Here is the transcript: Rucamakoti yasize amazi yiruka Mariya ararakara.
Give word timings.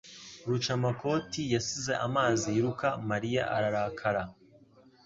Rucamakoti 0.49 1.41
yasize 1.55 1.93
amazi 2.07 2.45
yiruka 2.55 2.87
Mariya 3.09 3.43
ararakara. 3.55 4.23